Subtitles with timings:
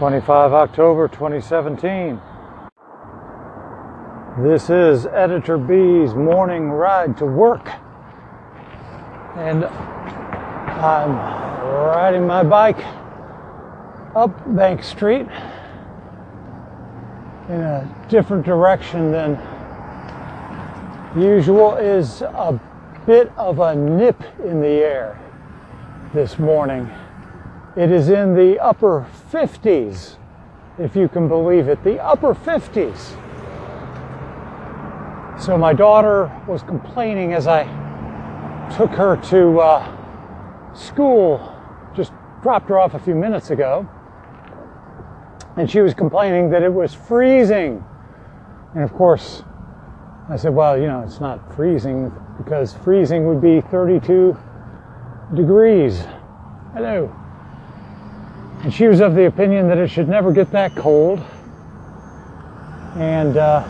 [0.00, 2.18] 25 October 2017.
[4.38, 7.68] This is Editor B's morning ride to work.
[9.36, 12.82] And I'm riding my bike
[14.16, 15.26] up Bank Street
[17.50, 19.38] in a different direction than
[21.14, 22.58] usual is a
[23.04, 25.20] bit of a nip in the air
[26.14, 26.90] this morning.
[27.76, 30.16] It is in the upper 50s,
[30.78, 33.16] if you can believe it, the upper 50s.
[35.40, 37.64] So my daughter was complaining as I
[38.76, 41.56] took her to uh, school,
[41.94, 42.12] just
[42.42, 43.88] dropped her off a few minutes ago,
[45.56, 47.84] and she was complaining that it was freezing.
[48.74, 49.42] And of course,
[50.28, 54.36] I said, well, you know, it's not freezing because freezing would be 32
[55.34, 56.04] degrees.
[56.74, 57.19] Hello.
[58.62, 61.24] And she was of the opinion that it should never get that cold.
[62.96, 63.66] And uh,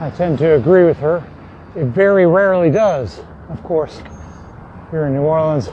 [0.00, 1.22] I tend to agree with her.
[1.76, 3.20] It very rarely does,
[3.50, 4.00] of course,
[4.90, 5.68] here in New Orleans.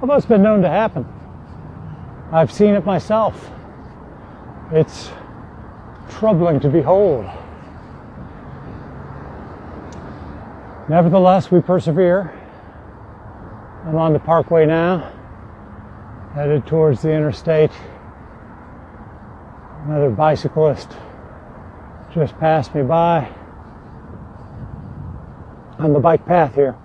[0.00, 1.06] Although it's been known to happen.
[2.32, 3.50] I've seen it myself.
[4.72, 5.10] It's
[6.08, 7.26] troubling to behold.
[10.88, 12.32] Nevertheless, we persevere.
[13.84, 15.12] I'm on the parkway now
[16.36, 17.70] headed towards the interstate.
[19.86, 20.94] Another bicyclist
[22.12, 23.26] just passed me by
[25.78, 26.76] on the bike path here.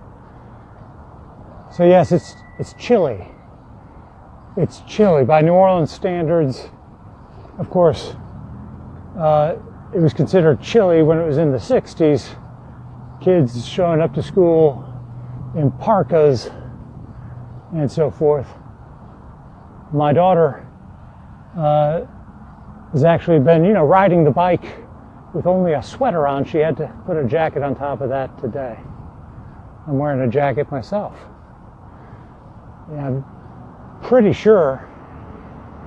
[1.70, 3.28] So yes, it's it's chilly.
[4.56, 6.70] It's chilly by New Orleans standards.
[7.60, 8.16] Of course,
[9.20, 9.58] uh,
[9.94, 12.36] it was considered chilly when it was in the 60s.
[13.22, 14.88] Kids showing up to school
[15.58, 16.50] in parkas
[17.74, 18.48] and so forth
[19.94, 20.66] my daughter
[21.58, 22.02] uh,
[22.92, 24.64] has actually been, you know, riding the bike
[25.34, 26.46] with only a sweater on.
[26.46, 28.78] She had to put a jacket on top of that today.
[29.88, 31.16] I'm wearing a jacket myself.
[32.92, 33.26] I'm
[34.04, 34.88] pretty sure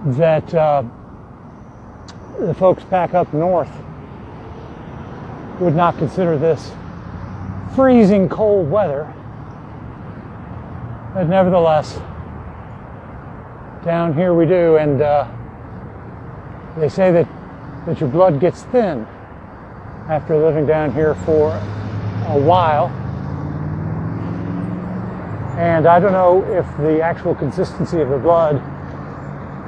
[0.07, 0.83] that uh,
[2.41, 3.71] the folks back up north
[5.61, 6.73] would not consider this
[7.75, 9.13] freezing cold weather.
[11.15, 11.99] But nevertheless,
[13.85, 15.29] down here we do, and uh,
[16.79, 17.29] they say that,
[17.87, 19.07] that your blood gets thin
[20.09, 21.51] after living down here for
[22.29, 22.89] a while.
[25.59, 28.57] And I don't know if the actual consistency of the blood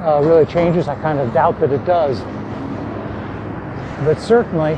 [0.01, 0.87] uh, really changes.
[0.87, 2.19] I kind of doubt that it does.
[4.03, 4.77] But certainly,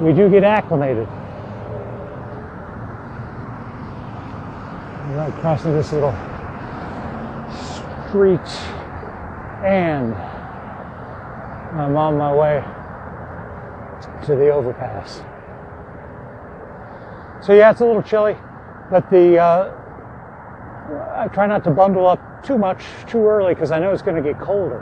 [0.00, 1.08] we do get acclimated.
[5.18, 6.12] I'm crossing this little
[8.10, 8.40] street
[9.64, 10.12] and
[11.78, 12.64] I'm on my way
[14.26, 15.22] to the overpass.
[17.46, 18.36] So yeah, it's a little chilly,
[18.90, 19.76] but the uh,
[21.14, 24.20] I try not to bundle up too much too early because I know it's going
[24.20, 24.80] to get colder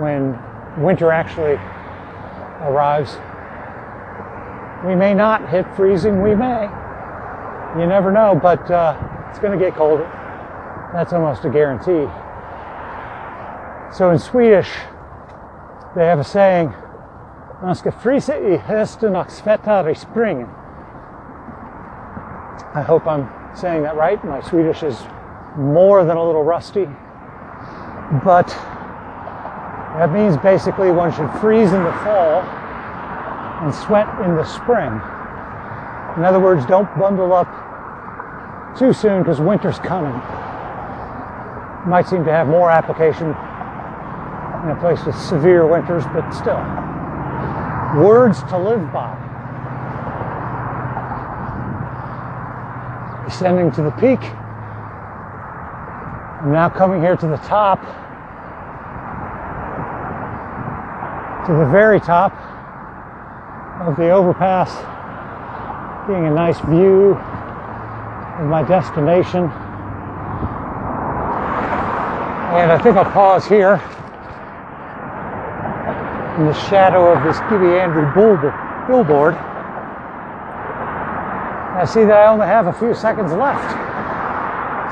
[0.00, 0.36] when
[0.82, 1.54] winter actually
[2.62, 3.18] arrives.
[4.84, 6.64] We may not hit freezing, we may.
[7.78, 8.98] You never know, but uh,
[9.30, 10.10] it's going to get colder.
[10.92, 12.06] That's almost a guarantee.
[13.92, 14.70] So in Swedish,
[15.94, 16.72] they have a saying,
[17.62, 18.56] man ska frysa i
[19.82, 20.48] och i springen.
[22.74, 24.22] I hope I'm saying that right.
[24.24, 25.06] My Swedish is
[25.56, 26.86] more than a little rusty.
[28.24, 28.48] But
[29.98, 32.42] that means basically one should freeze in the fall
[33.62, 35.00] and sweat in the spring.
[36.16, 37.48] In other words, don't bundle up
[38.78, 40.20] too soon because winter's coming
[41.86, 46.58] might seem to have more application in a place with severe winters, but still.
[48.02, 49.14] Words to live by.
[53.26, 54.20] Ascending to the peak.
[56.42, 57.80] I'm now coming here to the top,
[61.46, 62.32] to the very top
[63.80, 64.70] of the overpass,
[66.08, 69.50] being a nice view of my destination.
[72.46, 73.74] And I think I'll pause here
[76.38, 78.06] in the shadow of this Gibby Andry
[78.86, 79.34] billboard.
[81.74, 83.70] I see that I only have a few seconds left.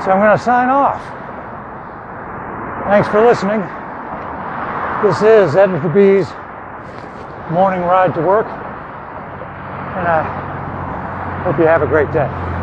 [0.03, 1.01] So I'm going to sign off.
[2.87, 3.61] Thanks for listening.
[5.01, 6.27] This is Editor B's
[7.51, 8.45] morning ride to work.
[8.45, 12.54] And I hope you have a great day.